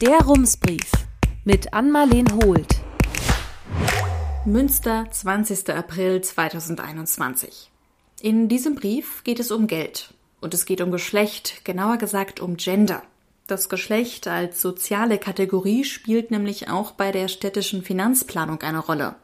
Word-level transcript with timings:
Der 0.00 0.20
Rumsbrief 0.20 0.92
mit 1.44 1.74
Ann-Marleen 1.74 2.28
Holt. 2.32 2.76
Münster, 4.44 5.08
20. 5.10 5.70
April 5.70 6.20
2021. 6.20 7.68
In 8.20 8.48
diesem 8.48 8.76
Brief 8.76 9.24
geht 9.24 9.40
es 9.40 9.50
um 9.50 9.66
Geld. 9.66 10.14
Und 10.40 10.54
es 10.54 10.66
geht 10.66 10.82
um 10.82 10.92
Geschlecht, 10.92 11.64
genauer 11.64 11.96
gesagt 11.96 12.38
um 12.38 12.56
Gender. 12.56 13.02
Das 13.48 13.68
Geschlecht 13.68 14.28
als 14.28 14.62
soziale 14.62 15.18
Kategorie 15.18 15.82
spielt 15.82 16.30
nämlich 16.30 16.70
auch 16.70 16.92
bei 16.92 17.10
der 17.10 17.26
städtischen 17.26 17.82
Finanzplanung 17.82 18.62
eine 18.62 18.78
Rolle. 18.78 19.16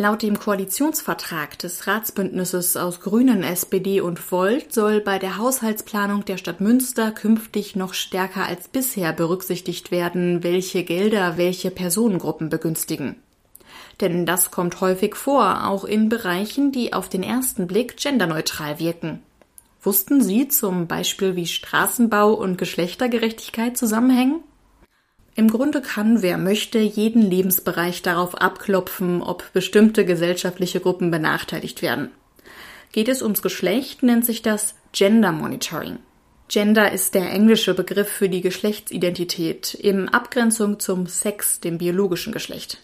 Laut 0.00 0.22
dem 0.22 0.38
Koalitionsvertrag 0.38 1.58
des 1.58 1.86
Ratsbündnisses 1.86 2.78
aus 2.78 3.00
Grünen, 3.00 3.42
SPD 3.42 4.00
und 4.00 4.32
Volt 4.32 4.72
soll 4.72 5.02
bei 5.02 5.18
der 5.18 5.36
Haushaltsplanung 5.36 6.24
der 6.24 6.38
Stadt 6.38 6.62
Münster 6.62 7.10
künftig 7.10 7.76
noch 7.76 7.92
stärker 7.92 8.46
als 8.46 8.68
bisher 8.68 9.12
berücksichtigt 9.12 9.90
werden, 9.90 10.42
welche 10.42 10.84
Gelder 10.84 11.36
welche 11.36 11.70
Personengruppen 11.70 12.48
begünstigen. 12.48 13.16
Denn 14.00 14.24
das 14.24 14.50
kommt 14.50 14.80
häufig 14.80 15.16
vor, 15.16 15.68
auch 15.68 15.84
in 15.84 16.08
Bereichen, 16.08 16.72
die 16.72 16.94
auf 16.94 17.10
den 17.10 17.22
ersten 17.22 17.66
Blick 17.66 17.98
genderneutral 17.98 18.78
wirken. 18.78 19.20
Wussten 19.82 20.22
Sie 20.22 20.48
zum 20.48 20.86
Beispiel, 20.86 21.36
wie 21.36 21.46
Straßenbau 21.46 22.32
und 22.32 22.56
Geschlechtergerechtigkeit 22.56 23.76
zusammenhängen? 23.76 24.40
Im 25.34 25.48
Grunde 25.48 25.80
kann, 25.80 26.22
wer 26.22 26.38
möchte, 26.38 26.78
jeden 26.78 27.22
Lebensbereich 27.22 28.02
darauf 28.02 28.34
abklopfen, 28.34 29.22
ob 29.22 29.52
bestimmte 29.52 30.04
gesellschaftliche 30.04 30.80
Gruppen 30.80 31.10
benachteiligt 31.10 31.82
werden. 31.82 32.10
Geht 32.92 33.08
es 33.08 33.22
ums 33.22 33.40
Geschlecht, 33.40 34.02
nennt 34.02 34.26
sich 34.26 34.42
das 34.42 34.74
Gender 34.92 35.30
Monitoring. 35.30 35.98
Gender 36.48 36.90
ist 36.90 37.14
der 37.14 37.30
englische 37.30 37.74
Begriff 37.74 38.08
für 38.08 38.28
die 38.28 38.40
Geschlechtsidentität 38.40 39.74
in 39.74 40.08
Abgrenzung 40.08 40.80
zum 40.80 41.06
Sex, 41.06 41.60
dem 41.60 41.78
biologischen 41.78 42.32
Geschlecht. 42.32 42.78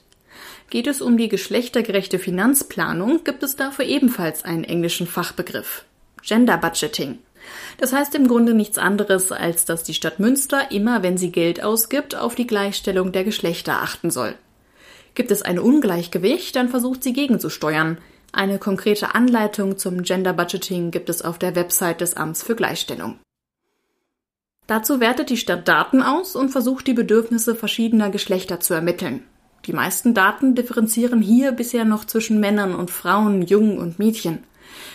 Geht 0.70 0.86
es 0.86 1.02
um 1.02 1.16
die 1.16 1.28
geschlechtergerechte 1.28 2.20
Finanzplanung, 2.20 3.24
gibt 3.24 3.42
es 3.42 3.56
dafür 3.56 3.84
ebenfalls 3.84 4.44
einen 4.44 4.62
englischen 4.62 5.08
Fachbegriff. 5.08 5.84
Gender 6.22 6.58
Budgeting. 6.58 7.18
Das 7.78 7.92
heißt 7.92 8.14
im 8.14 8.28
Grunde 8.28 8.54
nichts 8.54 8.78
anderes, 8.78 9.32
als 9.32 9.64
dass 9.64 9.82
die 9.82 9.94
Stadt 9.94 10.18
Münster 10.20 10.70
immer, 10.70 11.02
wenn 11.02 11.16
sie 11.16 11.32
Geld 11.32 11.62
ausgibt, 11.62 12.14
auf 12.14 12.34
die 12.34 12.46
Gleichstellung 12.46 13.12
der 13.12 13.24
Geschlechter 13.24 13.82
achten 13.82 14.10
soll. 14.10 14.34
Gibt 15.14 15.30
es 15.30 15.42
ein 15.42 15.58
Ungleichgewicht, 15.58 16.54
dann 16.56 16.68
versucht 16.68 17.02
sie 17.02 17.12
gegenzusteuern. 17.12 17.98
Eine 18.32 18.58
konkrete 18.58 19.14
Anleitung 19.14 19.78
zum 19.78 20.02
Gender 20.02 20.32
Budgeting 20.32 20.90
gibt 20.90 21.08
es 21.08 21.22
auf 21.22 21.38
der 21.38 21.56
Website 21.56 22.00
des 22.00 22.14
Amts 22.14 22.42
für 22.42 22.54
Gleichstellung. 22.54 23.18
Dazu 24.66 25.00
wertet 25.00 25.30
die 25.30 25.36
Stadt 25.36 25.68
Daten 25.68 26.02
aus 26.02 26.34
und 26.34 26.50
versucht 26.50 26.86
die 26.86 26.92
Bedürfnisse 26.92 27.54
verschiedener 27.54 28.10
Geschlechter 28.10 28.60
zu 28.60 28.74
ermitteln. 28.74 29.22
Die 29.64 29.72
meisten 29.72 30.12
Daten 30.12 30.54
differenzieren 30.54 31.22
hier 31.22 31.52
bisher 31.52 31.84
noch 31.84 32.04
zwischen 32.04 32.40
Männern 32.40 32.74
und 32.74 32.90
Frauen, 32.90 33.42
Jungen 33.42 33.78
und 33.78 33.98
Mädchen. 33.98 34.44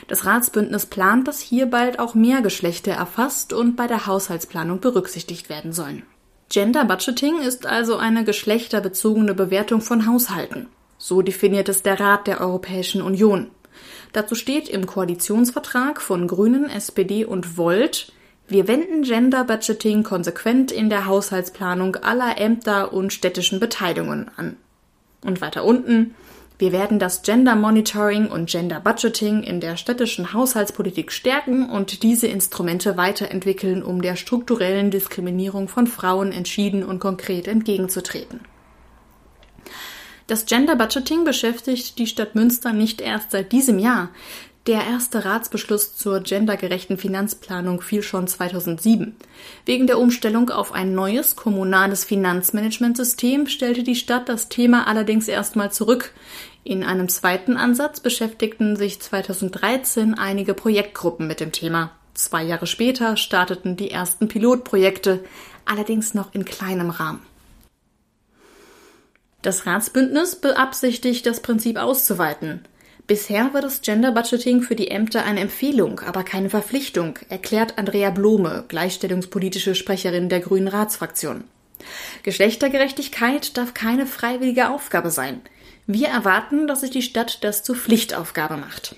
Das 0.08 0.26
Ratsbündnis 0.26 0.86
plant, 0.86 1.28
dass 1.28 1.40
hier 1.40 1.66
bald 1.68 2.00
auch 2.00 2.16
mehr 2.16 2.42
Geschlechter 2.42 2.92
erfasst 2.92 3.54
und 3.54 3.76
bei 3.76 3.88
der 3.88 4.08
Haushaltsplanung 4.08 4.80
berücksichtigt 4.80 5.50
werden 5.50 5.74
sollen. 5.74 6.04
Gender 6.50 6.86
Budgeting 6.86 7.40
ist 7.40 7.66
also 7.66 7.98
eine 7.98 8.26
geschlechterbezogene 8.26 9.34
Bewertung 9.34 9.82
von 9.82 10.06
Haushalten. 10.06 10.68
So 10.98 11.22
definiert 11.22 11.70
es 11.70 11.82
der 11.82 12.00
Rat 12.00 12.28
der 12.28 12.42
Europäischen 12.42 13.02
Union. 13.02 13.52
Dazu 14.14 14.36
steht 14.36 14.68
im 14.68 14.86
Koalitionsvertrag 14.86 16.02
von 16.02 16.28
Grünen, 16.28 16.70
SPD 16.70 17.24
und 17.24 17.58
Volt, 17.58 18.12
wir 18.52 18.68
wenden 18.68 19.04
Gender 19.04 19.46
Budgeting 19.46 20.04
konsequent 20.04 20.74
in 20.74 20.90
der 20.90 21.06
Haushaltsplanung 21.06 21.96
aller 21.96 22.38
Ämter 22.38 22.92
und 22.92 23.14
städtischen 23.14 23.62
Beteiligungen 23.62 24.30
an. 24.36 24.58
Und 25.24 25.40
weiter 25.40 25.64
unten, 25.64 26.16
wir 26.62 26.72
werden 26.72 27.00
das 27.00 27.24
Gender 27.24 27.56
Monitoring 27.56 28.28
und 28.28 28.48
Gender 28.48 28.80
Budgeting 28.80 29.42
in 29.42 29.62
der 29.62 29.78
städtischen 29.78 30.32
Haushaltspolitik 30.32 31.12
stärken 31.12 31.68
und 31.68 32.04
diese 32.04 32.28
Instrumente 32.28 32.98
weiterentwickeln, 32.98 33.82
um 33.82 34.04
der 34.04 34.16
strukturellen 34.16 34.92
Diskriminierung 34.92 35.68
von 35.68 35.88
Frauen 35.88 36.32
entschieden 36.32 36.84
und 36.84 37.00
konkret 37.00 37.48
entgegenzutreten. 37.48 38.42
Das 40.28 40.46
Gender 40.46 40.76
Budgeting 40.76 41.24
beschäftigt 41.24 41.98
die 41.98 42.06
Stadt 42.06 42.36
Münster 42.36 42.74
nicht 42.74 43.02
erst 43.02 43.32
seit 43.32 43.52
diesem 43.52 43.80
Jahr. 43.80 44.10
Der 44.68 44.86
erste 44.86 45.26
Ratsbeschluss 45.26 45.96
zur 45.96 46.20
gendergerechten 46.20 47.00
Finanzplanung 47.00 47.82
fiel 47.82 48.04
schon 48.04 48.28
2007. 48.28 49.16
Wegen 49.66 49.88
der 49.88 49.98
Umstellung 49.98 50.52
auf 50.52 50.72
ein 50.72 50.94
neues 50.94 51.36
kommunales 51.36 52.06
Finanzmanagementsystem 52.06 53.48
stellte 53.48 53.82
die 53.82 53.96
Stadt 53.96 54.30
das 54.30 54.50
Thema 54.50 54.88
allerdings 54.88 55.28
erstmal 55.28 55.72
zurück. 55.72 56.14
In 56.64 56.84
einem 56.84 57.10
zweiten 57.10 57.58
Ansatz 57.58 58.00
beschäftigten 58.00 58.76
sich 58.76 59.02
2013 59.02 60.14
einige 60.14 60.54
Projektgruppen 60.54 61.28
mit 61.28 61.40
dem 61.40 61.52
Thema. 61.52 61.92
Zwei 62.14 62.44
Jahre 62.44 62.68
später 62.68 63.18
starteten 63.18 63.78
die 63.78 63.90
ersten 63.90 64.28
Pilotprojekte, 64.28 65.24
allerdings 65.66 66.14
noch 66.14 66.36
in 66.36 66.46
kleinem 66.46 66.92
Rahmen. 66.92 67.22
Das 69.42 69.66
Ratsbündnis 69.66 70.36
beabsichtigt, 70.36 71.26
das 71.26 71.42
Prinzip 71.42 71.78
auszuweiten. 71.78 72.62
Bisher 73.08 73.54
war 73.54 73.62
das 73.62 73.82
Gender 73.82 74.12
Budgeting 74.12 74.62
für 74.62 74.76
die 74.76 74.92
Ämter 74.92 75.26
eine 75.26 75.40
Empfehlung, 75.40 76.00
aber 76.02 76.24
keine 76.24 76.52
Verpflichtung, 76.52 77.18
erklärt 77.30 77.80
Andrea 77.80 78.12
Blome, 78.12 78.66
gleichstellungspolitische 78.68 79.74
Sprecherin 79.74 80.30
der 80.30 80.42
Grünen 80.42 80.68
Ratsfraktion. 80.68 81.44
Geschlechtergerechtigkeit 82.22 83.58
darf 83.58 83.74
keine 83.74 84.06
freiwillige 84.06 84.70
Aufgabe 84.70 85.10
sein. 85.10 85.42
Wir 85.88 86.08
erwarten, 86.08 86.68
dass 86.68 86.82
sich 86.82 86.92
die 86.92 87.02
Stadt 87.02 87.44
das 87.44 87.64
zur 87.64 87.76
Pflichtaufgabe 87.76 88.58
macht. 88.58 88.96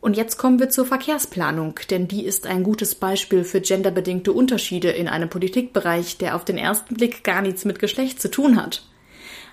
Und 0.00 0.16
jetzt 0.16 0.36
kommen 0.36 0.60
wir 0.60 0.70
zur 0.70 0.86
Verkehrsplanung, 0.86 1.80
denn 1.90 2.06
die 2.06 2.24
ist 2.24 2.46
ein 2.46 2.62
gutes 2.62 2.94
Beispiel 2.94 3.42
für 3.42 3.60
genderbedingte 3.60 4.32
Unterschiede 4.32 4.90
in 4.90 5.08
einem 5.08 5.28
Politikbereich, 5.28 6.18
der 6.18 6.36
auf 6.36 6.44
den 6.44 6.56
ersten 6.56 6.94
Blick 6.94 7.24
gar 7.24 7.42
nichts 7.42 7.64
mit 7.64 7.80
Geschlecht 7.80 8.22
zu 8.22 8.30
tun 8.30 8.56
hat. 8.56 8.86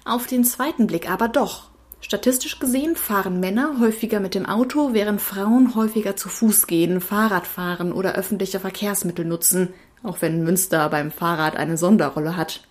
Auf 0.05 0.27
den 0.27 0.43
zweiten 0.43 0.85
Blick 0.85 1.09
aber 1.09 1.27
doch. 1.27 1.69
Statistisch 1.99 2.59
gesehen 2.59 2.95
fahren 2.95 3.39
Männer 3.39 3.79
häufiger 3.79 4.19
mit 4.19 4.35
dem 4.35 4.45
Auto, 4.45 4.93
während 4.93 5.19
Frauen 5.19 5.73
häufiger 5.73 6.15
zu 6.15 6.29
Fuß 6.29 6.67
gehen, 6.67 7.01
Fahrrad 7.01 7.47
fahren 7.47 7.91
oder 7.91 8.13
öffentliche 8.13 8.59
Verkehrsmittel 8.59 9.25
nutzen, 9.25 9.73
auch 10.03 10.21
wenn 10.21 10.43
Münster 10.43 10.87
beim 10.89 11.09
Fahrrad 11.09 11.55
eine 11.55 11.77
Sonderrolle 11.77 12.37
hat. 12.37 12.61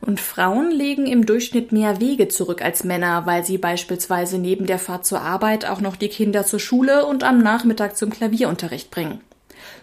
Und 0.00 0.20
Frauen 0.20 0.70
legen 0.70 1.06
im 1.06 1.26
Durchschnitt 1.26 1.72
mehr 1.72 2.00
Wege 2.00 2.28
zurück 2.28 2.62
als 2.62 2.84
Männer, 2.84 3.26
weil 3.26 3.44
sie 3.44 3.58
beispielsweise 3.58 4.38
neben 4.38 4.66
der 4.66 4.78
Fahrt 4.78 5.06
zur 5.06 5.20
Arbeit 5.20 5.66
auch 5.66 5.80
noch 5.80 5.96
die 5.96 6.08
Kinder 6.08 6.44
zur 6.44 6.60
Schule 6.60 7.06
und 7.06 7.24
am 7.24 7.38
Nachmittag 7.38 7.96
zum 7.96 8.10
Klavierunterricht 8.10 8.90
bringen. 8.90 9.20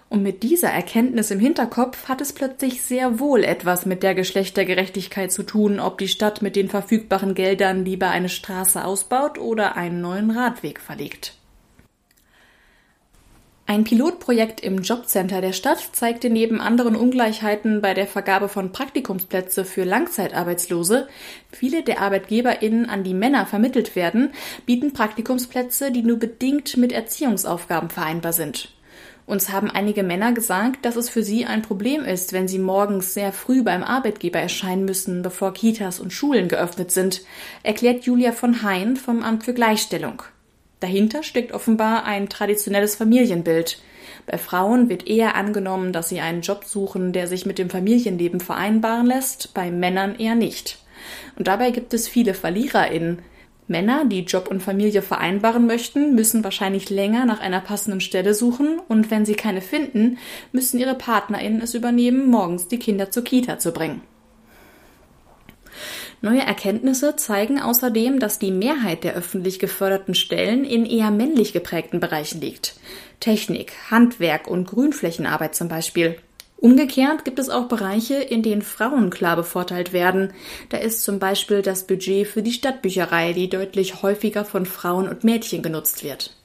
Und 0.08 0.22
mit 0.22 0.44
dieser 0.44 0.70
Erkenntnis 0.70 1.32
im 1.32 1.40
Hinterkopf 1.40 2.08
hat 2.08 2.22
es 2.22 2.32
plötzlich 2.32 2.84
sehr 2.84 3.20
wohl 3.20 3.44
etwas 3.44 3.86
mit 3.86 4.04
der 4.04 4.16
Geschlechtergerechtigkeit 4.16 5.32
zu 5.32 5.44
tun, 5.44 5.80
ob 5.80 5.98
die 5.98 6.08
Stadt 6.08 6.42
mit 6.42 6.56
den 6.56 6.70
verfügbaren 6.70 7.34
Geldern 7.34 7.84
lieber 7.84 8.10
eine 8.10 8.30
Straße 8.30 8.86
ausbaut 8.86 9.40
oder 9.40 9.76
einen 9.76 10.02
neuen 10.02 10.32
Radweg 10.32 10.80
verlegt. 10.80 11.34
Ein 13.68 13.84
Pilotprojekt 13.84 14.62
im 14.62 14.84
Jobcenter 14.84 15.42
der 15.42 15.52
Stadt 15.52 15.80
zeigte 15.94 16.30
neben 16.30 16.62
anderen 16.62 16.96
Ungleichheiten 16.96 17.82
bei 17.82 17.96
der 17.96 18.06
Vergabe 18.06 18.48
von 18.48 18.72
Praktikumsplätze 18.72 19.66
für 19.66 19.86
Langzeitarbeitslose, 19.86 21.08
viele 21.52 21.82
der 21.82 22.00
ArbeitgeberInnen 22.00 22.88
an 22.88 23.04
die 23.04 23.16
Männer 23.16 23.48
vermittelt 23.48 23.96
werden, 23.96 24.34
bieten 24.68 24.94
Praktikumsplätze, 24.94 25.92
die 25.92 26.04
nur 26.04 26.20
bedingt 26.20 26.78
mit 26.78 26.92
Erziehungsaufgaben 26.92 27.90
vereinbar 27.90 28.34
sind. 28.34 28.70
Uns 29.26 29.52
haben 29.52 29.72
einige 29.72 30.04
Männer 30.04 30.34
gesagt, 30.34 30.86
dass 30.86 30.96
es 30.96 31.10
für 31.10 31.24
sie 31.24 31.48
ein 31.48 31.64
Problem 31.64 32.06
ist, 32.06 32.34
wenn 32.34 32.48
sie 32.48 32.60
morgens 32.60 33.16
sehr 33.16 33.34
früh 33.34 33.64
beim 33.64 33.84
Arbeitgeber 33.84 34.38
erscheinen 34.38 34.86
müssen, 34.86 35.24
bevor 35.24 35.56
Kitas 35.56 36.00
und 36.00 36.14
Schulen 36.14 36.50
geöffnet 36.50 36.92
sind, 36.92 37.24
erklärt 37.64 38.04
Julia 38.04 38.32
von 38.32 38.62
Hein 38.62 38.96
vom 38.96 39.24
Amt 39.24 39.44
für 39.44 39.56
Gleichstellung. 39.56 40.22
Dahinter 40.86 41.24
steckt 41.24 41.52
offenbar 41.52 42.06
ein 42.06 42.30
traditionelles 42.30 42.96
Familienbild. 42.96 43.80
Bei 44.28 44.38
Frauen 44.38 44.88
wird 44.88 45.08
eher 45.08 45.34
angenommen, 45.34 45.94
dass 45.94 46.10
sie 46.10 46.20
einen 46.20 46.42
Job 46.42 46.64
suchen, 46.64 47.12
der 47.12 47.26
sich 47.26 47.48
mit 47.48 47.58
dem 47.58 47.72
Familienleben 47.72 48.40
vereinbaren 48.40 49.08
lässt, 49.08 49.56
bei 49.56 49.72
Männern 49.72 50.14
eher 50.20 50.36
nicht. 50.36 50.78
Und 51.40 51.48
dabei 51.48 51.72
gibt 51.72 51.96
es 51.96 52.08
viele 52.08 52.36
VerliererInnen, 52.36 53.24
Männer, 53.68 54.06
die 54.06 54.26
Job 54.26 54.48
und 54.48 54.62
Familie 54.62 55.02
vereinbaren 55.02 55.66
möchten, 55.66 56.14
müssen 56.14 56.44
wahrscheinlich 56.44 56.92
länger 56.92 57.26
nach 57.26 57.40
einer 57.40 57.62
passenden 57.62 58.00
Stelle 58.00 58.36
suchen 58.36 58.80
und 58.88 59.10
wenn 59.10 59.26
sie 59.26 59.34
keine 59.34 59.62
finden, 59.62 60.20
müssen 60.52 60.80
ihre 60.80 60.94
PartnerInnen 60.94 61.62
es 61.62 61.74
übernehmen, 61.74 62.30
morgens 62.30 62.68
die 62.68 62.78
Kinder 62.78 63.10
zur 63.10 63.24
Kita 63.24 63.58
zu 63.58 63.72
bringen. 63.72 64.02
Neue 66.26 66.42
Erkenntnisse 66.42 67.16
zeigen 67.18 67.62
außerdem, 67.62 68.20
dass 68.20 68.40
die 68.40 68.50
Mehrheit 68.50 69.04
der 69.04 69.14
öffentlich 69.14 69.60
geförderten 69.60 70.16
Stellen 70.16 70.66
in 70.66 70.88
eher 70.88 71.12
männlich 71.12 71.54
geprägten 71.54 72.00
Bereichen 72.00 72.42
liegt. 72.42 72.74
Technik, 73.20 73.74
Handwerk 73.92 74.48
und 74.48 74.66
Grünflächenarbeit 74.66 75.54
zum 75.54 75.68
Beispiel. 75.68 76.18
Umgekehrt 76.58 77.26
gibt 77.26 77.38
es 77.38 77.50
auch 77.50 77.68
Bereiche, 77.68 78.16
in 78.16 78.42
denen 78.42 78.64
Frauen 78.64 79.12
klar 79.12 79.36
bevorteilt 79.36 79.94
werden. 79.94 80.34
Da 80.70 80.78
ist 80.78 81.04
zum 81.04 81.20
Beispiel 81.20 81.62
das 81.62 81.86
Budget 81.86 82.26
für 82.26 82.42
die 82.42 82.54
Stadtbücherei, 82.54 83.34
die 83.34 83.48
deutlich 83.48 84.02
häufiger 84.02 84.46
von 84.46 84.66
Frauen 84.66 85.08
und 85.08 85.24
Mädchen 85.24 85.62
genutzt 85.62 86.04
wird. 86.04 86.36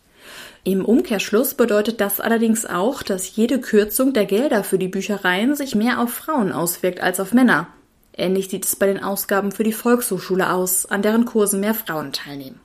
Im 0.63 0.85
Umkehrschluss 0.85 1.55
bedeutet 1.55 2.03
das 2.03 2.21
allerdings 2.21 2.67
auch, 2.67 3.03
dass 3.03 3.35
jede 3.35 3.59
Kürzung 3.63 4.13
der 4.13 4.27
Gelder 4.27 4.63
für 4.63 4.79
die 4.79 4.89
Büchereien 4.89 5.55
sich 5.55 5.75
mehr 5.75 6.03
auf 6.03 6.13
Frauen 6.13 6.53
auswirkt 6.53 7.01
als 7.01 7.19
auf 7.19 7.33
Männer. 7.33 7.69
Ähnlich 8.17 8.49
sieht 8.49 8.65
es 8.65 8.77
bei 8.77 8.87
den 8.87 9.03
Ausgaben 9.03 9.53
für 9.53 9.65
die 9.65 9.73
Volkshochschule 9.73 10.53
aus, 10.53 10.87
an 10.87 11.03
deren 11.03 11.25
Kursen 11.25 11.61
mehr 11.61 11.75
Frauen 11.75 12.13
teilnehmen. 12.13 12.61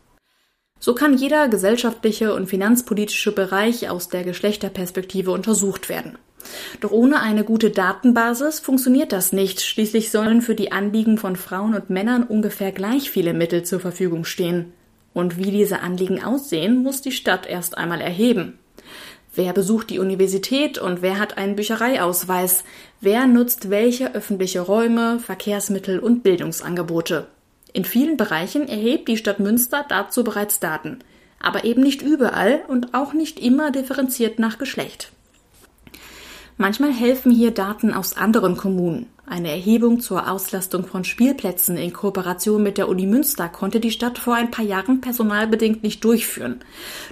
So 0.79 0.93
kann 0.93 1.17
jeder 1.17 1.47
gesellschaftliche 1.47 2.33
und 2.33 2.47
finanzpolitische 2.47 3.31
Bereich 3.31 3.89
aus 3.89 4.09
der 4.09 4.23
Geschlechterperspektive 4.23 5.31
untersucht 5.31 5.89
werden. 5.89 6.17
Doch 6.79 6.91
ohne 6.91 7.21
eine 7.21 7.43
gute 7.43 7.71
Datenbasis 7.71 8.59
funktioniert 8.59 9.11
das 9.11 9.31
nicht. 9.31 9.61
Schließlich 9.61 10.11
sollen 10.11 10.41
für 10.41 10.55
die 10.55 10.71
Anliegen 10.71 11.17
von 11.17 11.35
Frauen 11.35 11.73
und 11.73 11.89
Männern 11.89 12.23
ungefähr 12.23 12.71
gleich 12.71 13.09
viele 13.09 13.33
Mittel 13.33 13.63
zur 13.63 13.79
Verfügung 13.79 14.25
stehen. 14.25 14.73
Und 15.13 15.37
wie 15.37 15.51
diese 15.51 15.79
Anliegen 15.79 16.23
aussehen, 16.23 16.83
muss 16.83 17.01
die 17.01 17.13
Stadt 17.13 17.47
erst 17.47 17.77
einmal 17.77 18.01
erheben. 18.01 18.59
Wer 19.35 19.51
besucht 19.51 19.89
die 19.89 19.99
Universität 19.99 20.77
und 20.77 21.01
wer 21.01 21.19
hat 21.19 21.37
einen 21.37 21.57
Büchereiausweis? 21.57 22.63
Wer 23.01 23.27
nutzt 23.27 23.69
welche 23.69 24.15
öffentliche 24.15 24.61
Räume, 24.61 25.19
Verkehrsmittel 25.19 25.99
und 25.99 26.23
Bildungsangebote? 26.23 27.27
In 27.73 27.83
vielen 27.83 28.15
Bereichen 28.15 28.69
erhebt 28.69 29.09
die 29.09 29.17
Stadt 29.17 29.41
Münster 29.41 29.85
dazu 29.89 30.23
bereits 30.23 30.61
Daten, 30.61 30.99
aber 31.41 31.65
eben 31.65 31.83
nicht 31.83 32.01
überall 32.01 32.63
und 32.69 32.93
auch 32.93 33.11
nicht 33.11 33.37
immer 33.37 33.71
differenziert 33.71 34.39
nach 34.39 34.57
Geschlecht. 34.57 35.11
Manchmal 36.57 36.93
helfen 36.93 37.33
hier 37.33 37.51
Daten 37.51 37.93
aus 37.93 38.15
anderen 38.15 38.55
Kommunen. 38.55 39.07
Eine 39.27 39.49
Erhebung 39.49 39.99
zur 39.99 40.31
Auslastung 40.31 40.85
von 40.85 41.03
Spielplätzen 41.03 41.77
in 41.77 41.91
Kooperation 41.91 42.63
mit 42.63 42.77
der 42.77 42.87
Uni 42.87 43.07
Münster 43.07 43.49
konnte 43.49 43.81
die 43.81 43.91
Stadt 43.91 44.19
vor 44.19 44.35
ein 44.35 44.51
paar 44.51 44.63
Jahren 44.63 45.01
personalbedingt 45.01 45.83
nicht 45.83 46.03
durchführen. 46.05 46.61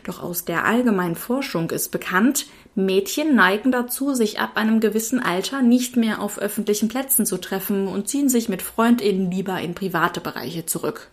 Doch 0.06 0.24
aus 0.24 0.46
der 0.46 0.64
allgemeinen 0.64 1.16
Forschung 1.16 1.72
ist 1.72 1.92
bekannt, 1.92 2.46
Mädchen 2.76 3.36
neigen 3.36 3.72
dazu, 3.72 4.14
sich 4.14 4.40
ab 4.40 4.52
einem 4.56 4.80
gewissen 4.80 5.20
Alter 5.20 5.62
nicht 5.62 5.98
mehr 5.98 6.22
auf 6.22 6.40
öffentlichen 6.40 6.88
Plätzen 6.88 7.26
zu 7.26 7.38
treffen 7.38 7.88
und 7.88 8.08
ziehen 8.08 8.30
sich 8.30 8.48
mit 8.48 8.62
Freundinnen 8.62 9.30
lieber 9.30 9.60
in 9.60 9.76
private 9.76 10.22
Bereiche 10.22 10.66
zurück. 10.66 11.10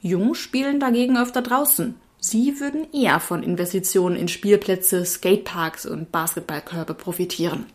Jung 0.00 0.34
spielen 0.34 0.80
dagegen 0.80 1.18
öfter 1.18 1.42
draußen, 1.42 1.94
Sie 2.26 2.58
würden 2.58 2.86
eher 2.90 3.20
von 3.20 3.42
Investitionen 3.42 4.16
in 4.16 4.28
Spielplätze, 4.28 5.04
Skateparks 5.04 5.84
und 5.84 6.10
Basketballkörbe 6.10 6.94
profitieren. 6.94 7.66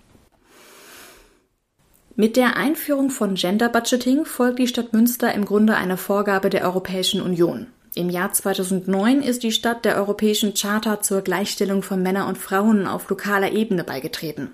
Mit 2.15 2.35
der 2.35 2.57
Einführung 2.57 3.11
von 3.11 3.35
Gender 3.35 3.69
Budgeting 3.69 4.25
folgt 4.25 4.57
die 4.57 4.67
Stadt 4.67 4.91
Münster 4.91 5.35
im 5.35 5.45
Grunde 5.45 5.75
einer 5.75 5.97
Vorgabe 5.97 6.49
der 6.49 6.63
Europäischen 6.63 7.21
Union. 7.21 7.67
Im 7.93 8.09
Jahr 8.09 8.33
2009 8.33 9.21
ist 9.21 9.43
die 9.43 9.51
Stadt 9.51 9.85
der 9.85 9.97
Europäischen 9.97 10.55
Charta 10.55 10.99
zur 10.99 11.21
Gleichstellung 11.21 11.83
von 11.83 12.01
Männern 12.01 12.27
und 12.27 12.39
Frauen 12.39 12.87
auf 12.87 13.07
lokaler 13.07 13.51
Ebene 13.51 13.83
beigetreten. 13.83 14.49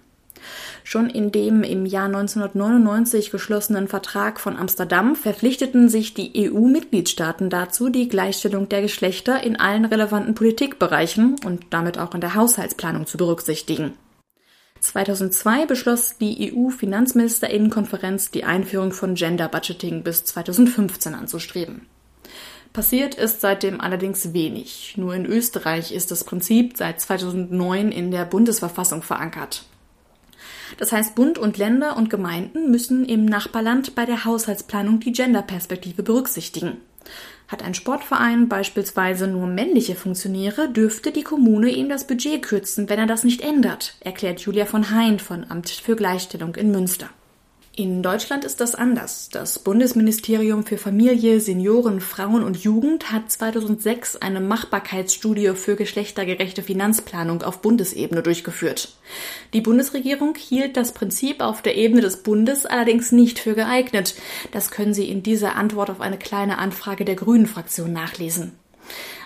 Schon 0.83 1.09
in 1.09 1.31
dem 1.31 1.63
im 1.63 1.85
Jahr 1.85 2.05
1999 2.05 3.31
geschlossenen 3.31 3.87
Vertrag 3.87 4.39
von 4.39 4.57
Amsterdam 4.57 5.15
verpflichteten 5.15 5.89
sich 5.89 6.13
die 6.13 6.49
EU-Mitgliedstaaten 6.51 7.49
dazu, 7.49 7.89
die 7.89 8.07
Gleichstellung 8.07 8.69
der 8.69 8.81
Geschlechter 8.81 9.43
in 9.43 9.59
allen 9.59 9.85
relevanten 9.85 10.35
Politikbereichen 10.35 11.37
und 11.45 11.65
damit 11.71 11.97
auch 11.97 12.13
in 12.13 12.21
der 12.21 12.35
Haushaltsplanung 12.35 13.07
zu 13.07 13.17
berücksichtigen. 13.17 13.93
2002 14.79 15.65
beschloss 15.65 16.17
die 16.17 16.53
EU-Finanzministerinnenkonferenz 16.53 18.31
die 18.31 18.43
Einführung 18.43 18.91
von 18.91 19.15
Gender 19.15 19.47
Budgeting 19.47 20.03
bis 20.03 20.25
2015 20.25 21.15
anzustreben. 21.15 21.87
Passiert 22.75 23.15
ist 23.15 23.39
seitdem 23.39 23.79
allerdings 23.79 24.33
wenig. 24.33 24.95
Nur 24.97 25.15
in 25.15 25.25
Österreich 25.25 25.93
ist 25.93 26.11
das 26.11 26.25
Prinzip 26.25 26.75
seit 26.75 26.99
2009 26.99 27.91
in 27.91 28.11
der 28.11 28.25
Bundesverfassung 28.25 29.01
verankert. 29.01 29.63
Das 30.77 30.91
heißt, 30.91 31.15
Bund 31.15 31.37
und 31.37 31.57
Länder 31.57 31.97
und 31.97 32.09
Gemeinden 32.09 32.71
müssen 32.71 33.05
im 33.05 33.25
Nachbarland 33.25 33.95
bei 33.95 34.05
der 34.05 34.25
Haushaltsplanung 34.25 34.99
die 34.99 35.11
Genderperspektive 35.11 36.03
berücksichtigen. 36.03 36.77
Hat 37.47 37.63
ein 37.63 37.75
Sportverein 37.75 38.49
beispielsweise 38.49 39.27
nur 39.27 39.45
männliche 39.45 39.95
Funktionäre, 39.95 40.69
dürfte 40.69 41.11
die 41.11 41.23
Kommune 41.23 41.69
ihm 41.69 41.89
das 41.89 42.07
Budget 42.07 42.41
kürzen, 42.41 42.89
wenn 42.89 42.99
er 42.99 43.05
das 43.05 43.23
nicht 43.23 43.41
ändert, 43.41 43.95
erklärt 43.99 44.41
Julia 44.41 44.65
von 44.65 44.89
Hein 44.89 45.19
von 45.19 45.45
Amt 45.49 45.69
für 45.69 45.95
Gleichstellung 45.95 46.55
in 46.55 46.71
Münster. 46.71 47.09
In 47.77 48.01
Deutschland 48.01 48.45
ist 48.45 48.61
das 48.61 48.73
anders. 48.73 49.27
Das 49.33 49.59
Bundesministerium 49.59 50.65
für 50.65 50.77
Familie, 50.77 51.41
Senioren, 51.41 51.99
Frauen 51.99 52.41
und 52.41 52.55
Jugend 52.63 53.11
hat 53.11 53.29
2006 53.29 54.15
eine 54.15 54.39
Machbarkeitsstudie 54.39 55.51
für 55.55 55.75
geschlechtergerechte 55.75 56.63
Finanzplanung 56.63 57.41
auf 57.41 57.61
Bundesebene 57.61 58.23
durchgeführt. 58.23 58.95
Die 59.51 59.59
Bundesregierung 59.59 60.35
hielt 60.35 60.77
das 60.77 60.93
Prinzip 60.93 61.41
auf 61.41 61.61
der 61.61 61.75
Ebene 61.75 61.99
des 61.99 62.23
Bundes 62.23 62.65
allerdings 62.65 63.11
nicht 63.11 63.39
für 63.39 63.55
geeignet. 63.55 64.15
Das 64.53 64.71
können 64.71 64.93
Sie 64.93 65.09
in 65.09 65.21
dieser 65.21 65.57
Antwort 65.57 65.89
auf 65.89 65.99
eine 65.99 66.17
kleine 66.17 66.59
Anfrage 66.59 67.03
der 67.03 67.15
Grünen 67.15 67.45
Fraktion 67.45 67.91
nachlesen. 67.91 68.53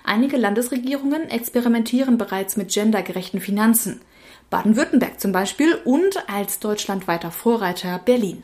Einige 0.03 0.37
Landesregierungen 0.37 1.29
experimentieren 1.29 2.17
bereits 2.17 2.57
mit 2.57 2.73
gendergerechten 2.73 3.41
Finanzen. 3.41 4.01
Baden-Württemberg 4.49 5.19
zum 5.19 5.31
Beispiel 5.31 5.75
und 5.85 6.29
als 6.29 6.59
deutschlandweiter 6.59 7.31
Vorreiter 7.31 7.99
Berlin. 8.03 8.43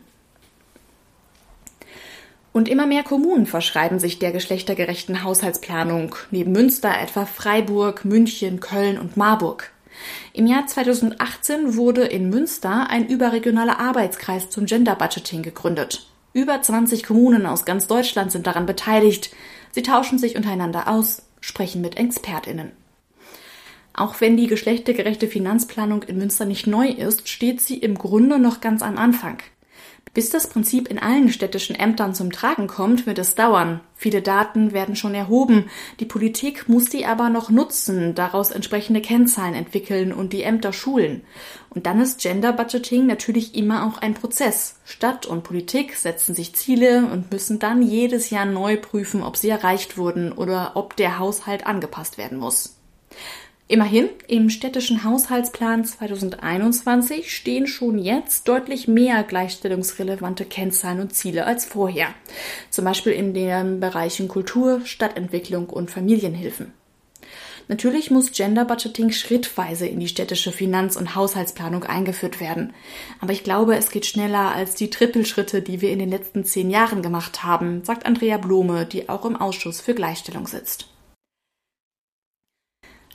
Und 2.54 2.70
immer 2.70 2.86
mehr 2.86 3.04
Kommunen 3.04 3.48
verschreiben 3.48 4.00
sich 4.00 4.18
der 4.18 4.32
geschlechtergerechten 4.32 5.24
Haushaltsplanung, 5.24 6.16
neben 6.32 6.54
Münster 6.54 6.94
etwa 7.02 7.26
Freiburg, 7.26 8.06
München, 8.06 8.62
Köln 8.62 8.98
und 8.98 9.18
Marburg. 9.18 9.72
Im 10.32 10.48
Jahr 10.48 10.66
2018 10.66 11.76
wurde 11.76 12.04
in 12.04 12.30
Münster 12.30 12.90
ein 12.90 13.08
überregionaler 13.08 13.80
Arbeitskreis 13.80 14.50
zum 14.50 14.68
Gender 14.68 14.96
Budgeting 14.96 15.44
gegründet. 15.44 16.08
Über 16.32 16.62
20 16.62 17.04
Kommunen 17.04 17.46
aus 17.46 17.66
ganz 17.66 17.88
Deutschland 17.88 18.32
sind 18.32 18.48
daran 18.48 18.66
beteiligt. 18.66 19.32
Sie 19.72 19.84
tauschen 19.84 20.18
sich 20.18 20.36
untereinander 20.36 20.88
aus, 20.88 21.24
sprechen 21.42 21.82
mit 21.82 21.98
Expertinnen. 21.98 22.72
Auch 23.96 24.20
wenn 24.20 24.36
die 24.36 24.48
geschlechtergerechte 24.48 25.30
Finanzplanung 25.30 26.04
in 26.04 26.18
Münster 26.18 26.44
nicht 26.44 26.68
neu 26.68 26.90
ist, 26.90 27.30
steht 27.30 27.62
sie 27.62 27.78
im 27.78 27.98
Grunde 27.98 28.40
noch 28.40 28.60
ganz 28.60 28.82
am 28.82 28.98
Anfang. 28.98 29.38
Bis 30.14 30.30
das 30.30 30.48
Prinzip 30.48 30.88
in 30.90 31.00
allen 31.00 31.30
städtischen 31.30 31.76
Ämtern 31.76 32.14
zum 32.14 32.32
Tragen 32.32 32.68
kommt, 32.68 33.06
wird 33.06 33.20
es 33.20 33.36
dauern. 33.36 33.82
Viele 33.96 34.22
Daten 34.22 34.72
werden 34.74 34.96
schon 34.96 35.14
erhoben. 35.14 35.70
Die 36.00 36.06
Politik 36.06 36.70
muss 36.70 36.86
die 36.86 37.06
aber 37.06 37.30
noch 37.30 37.50
nutzen, 37.50 38.16
daraus 38.16 38.52
entsprechende 38.52 39.02
Kennzahlen 39.02 39.56
entwickeln 39.56 40.14
und 40.14 40.32
die 40.32 40.44
Ämter 40.44 40.72
schulen. 40.72 41.24
Und 41.70 41.86
dann 41.86 42.00
ist 42.00 42.22
Gender 42.22 42.54
Budgeting 42.54 43.08
natürlich 43.08 43.56
immer 43.56 43.86
auch 43.86 43.98
ein 43.98 44.14
Prozess. 44.14 44.80
Stadt 44.86 45.26
und 45.26 45.44
Politik 45.44 45.96
setzen 45.96 46.34
sich 46.34 46.56
Ziele 46.56 47.10
und 47.12 47.32
müssen 47.32 47.60
dann 47.60 47.82
jedes 47.82 48.30
Jahr 48.30 48.46
neu 48.46 48.78
prüfen, 48.78 49.22
ob 49.22 49.36
sie 49.36 49.50
erreicht 49.50 49.98
wurden 49.98 50.32
oder 50.32 50.72
ob 50.76 50.96
der 50.96 51.20
Haushalt 51.20 51.66
angepasst 51.66 52.18
werden 52.18 52.38
muss. 52.38 52.78
Immerhin, 53.68 54.10
im 54.28 54.52
städtischen 54.52 55.04
Haushaltsplan 55.04 55.86
2021 55.86 57.36
stehen 57.36 57.66
schon 57.66 57.98
jetzt 57.98 58.48
deutlich 58.48 58.88
mehr 58.88 59.24
gleichstellungsrelevante 59.24 60.46
Kennzahlen 60.46 61.00
und 61.00 61.16
Ziele 61.16 61.48
als 61.48 61.66
vorher. 61.66 62.10
Zum 62.70 62.86
Beispiel 62.86 63.14
in 63.14 63.34
den 63.34 63.80
Bereichen 63.80 64.28
Kultur, 64.28 64.82
Stadtentwicklung 64.86 65.68
und 65.68 65.90
Familienhilfen. 65.90 66.74
Natürlich 67.68 68.12
muss 68.12 68.34
Gender 68.34 68.66
Budgeting 68.66 69.12
schrittweise 69.12 69.88
in 69.88 70.00
die 70.00 70.08
städtische 70.08 70.52
Finanz- 70.52 70.96
und 70.96 71.16
Haushaltsplanung 71.16 71.86
eingeführt 71.86 72.40
werden. 72.40 72.72
Aber 73.20 73.34
ich 73.34 73.44
glaube, 73.44 73.76
es 73.76 73.90
geht 73.90 74.06
schneller 74.06 74.54
als 74.54 74.76
die 74.76 74.92
Trippelschritte, 74.92 75.64
die 75.64 75.82
wir 75.82 75.90
in 75.90 75.98
den 75.98 76.12
letzten 76.12 76.46
zehn 76.46 76.70
Jahren 76.70 77.02
gemacht 77.02 77.44
haben, 77.44 77.84
sagt 77.84 78.06
Andrea 78.06 78.38
Blome, 78.38 78.86
die 78.86 79.10
auch 79.10 79.26
im 79.26 79.36
Ausschuss 79.36 79.82
für 79.82 79.96
Gleichstellung 79.96 80.46
sitzt. 80.46 80.88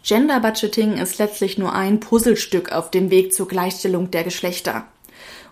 Gender 0.03 0.41
Budgeting 0.41 0.97
ist 0.97 1.19
letztlich 1.19 1.59
nur 1.59 1.75
ein 1.75 2.01
Puzzlestück 2.01 2.73
auf 2.73 2.91
dem 2.91 3.11
Weg 3.11 3.35
zur 3.35 3.47
Gleichstellung 3.47 4.11
der 4.11 4.25
Geschlechter. 4.25 4.87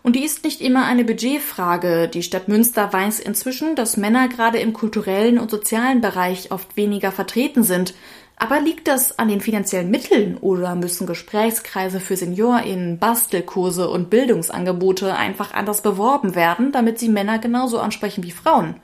Und 0.02 0.16
die 0.16 0.24
ist 0.24 0.44
nicht 0.44 0.62
immer 0.62 0.86
eine 0.86 1.04
Budgetfrage. 1.04 2.08
Die 2.08 2.22
Stadt 2.22 2.48
Münster 2.48 2.90
weiß 2.90 3.20
inzwischen, 3.20 3.76
dass 3.76 3.98
Männer 3.98 4.28
gerade 4.28 4.58
im 4.58 4.72
kulturellen 4.72 5.38
und 5.38 5.50
sozialen 5.50 6.00
Bereich 6.00 6.50
oft 6.50 6.76
weniger 6.76 7.12
vertreten 7.12 7.62
sind. 7.62 7.94
Aber 8.36 8.60
liegt 8.60 8.88
das 8.88 9.18
an 9.18 9.28
den 9.28 9.40
finanziellen 9.40 9.90
Mitteln 9.90 10.38
oder 10.38 10.76
müssen 10.76 11.06
Gesprächskreise 11.06 12.00
für 12.00 12.16
SeniorInnen, 12.16 12.98
Bastelkurse 12.98 13.90
und 13.90 14.10
Bildungsangebote 14.10 15.14
einfach 15.14 15.52
anders 15.52 15.82
beworben 15.82 16.36
werden, 16.36 16.72
damit 16.72 16.98
sie 16.98 17.08
Männer 17.08 17.38
genauso 17.38 17.80
ansprechen 17.80 18.22
wie 18.22 18.30
Frauen? 18.30 18.76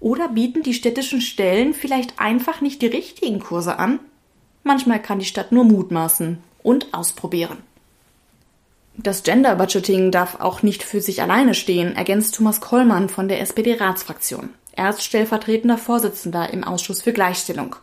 Oder 0.00 0.28
bieten 0.28 0.62
die 0.62 0.74
städtischen 0.74 1.20
Stellen 1.20 1.74
vielleicht 1.74 2.18
einfach 2.18 2.60
nicht 2.60 2.82
die 2.82 2.86
richtigen 2.86 3.38
Kurse 3.38 3.78
an? 3.78 4.00
Manchmal 4.68 5.00
kann 5.00 5.18
die 5.18 5.24
Stadt 5.24 5.50
nur 5.50 5.64
mutmaßen 5.64 6.36
und 6.62 6.92
ausprobieren. 6.92 7.56
Das 8.98 9.22
Gender 9.22 9.54
Budgeting 9.54 10.10
darf 10.10 10.40
auch 10.40 10.62
nicht 10.62 10.82
für 10.82 11.00
sich 11.00 11.22
alleine 11.22 11.54
stehen, 11.54 11.96
ergänzt 11.96 12.34
Thomas 12.34 12.60
Kollmann 12.60 13.08
von 13.08 13.28
der 13.28 13.40
SPD-Ratsfraktion. 13.40 14.50
Er 14.72 14.90
ist 14.90 15.02
stellvertretender 15.02 15.78
Vorsitzender 15.78 16.52
im 16.52 16.64
Ausschuss 16.64 17.00
für 17.00 17.14
Gleichstellung. 17.14 17.76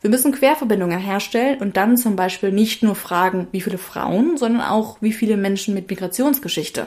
Wir 0.00 0.08
müssen 0.08 0.32
Querverbindungen 0.32 0.98
herstellen 0.98 1.60
und 1.60 1.76
dann 1.76 1.98
zum 1.98 2.16
Beispiel 2.16 2.50
nicht 2.50 2.82
nur 2.82 2.94
fragen, 2.94 3.48
wie 3.52 3.60
viele 3.60 3.76
Frauen, 3.76 4.38
sondern 4.38 4.62
auch, 4.62 4.96
wie 5.02 5.12
viele 5.12 5.36
Menschen 5.36 5.74
mit 5.74 5.90
Migrationsgeschichte. 5.90 6.86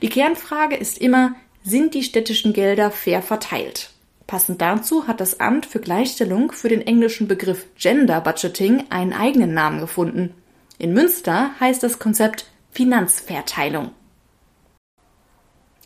Die 0.00 0.10
Kernfrage 0.10 0.76
ist 0.76 0.98
immer, 0.98 1.34
sind 1.64 1.94
die 1.94 2.04
städtischen 2.04 2.52
Gelder 2.52 2.92
fair 2.92 3.20
verteilt? 3.20 3.90
Passend 4.26 4.60
dazu 4.60 5.06
hat 5.06 5.20
das 5.20 5.38
Amt 5.38 5.66
für 5.66 5.78
Gleichstellung 5.78 6.50
für 6.50 6.68
den 6.68 6.82
englischen 6.82 7.28
Begriff 7.28 7.66
Gender 7.76 8.20
Budgeting 8.20 8.84
einen 8.90 9.12
eigenen 9.12 9.54
Namen 9.54 9.80
gefunden. 9.80 10.34
In 10.78 10.92
Münster 10.92 11.50
heißt 11.60 11.82
das 11.82 11.98
Konzept 11.98 12.50
Finanzverteilung. 12.72 13.92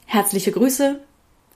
Herzliche 0.07 0.53
Grüße 0.53 1.01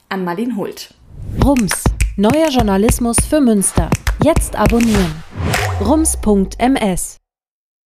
an 0.09 0.25
Marlin 0.25 0.57
Hult. 0.57 0.95
Rums, 1.43 1.85
neuer 2.17 2.51
Journalismus 2.51 3.17
für 3.29 3.41
Münster. 3.41 3.91
Jetzt 4.23 4.55
abonnieren. 4.55 5.23
rums.ms 5.81 7.24